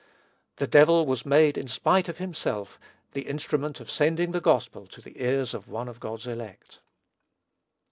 [0.55, 2.79] The devil was made, in spite of himself,
[3.11, 6.79] the instrument of sending the gospel to the ears of one of God's elect.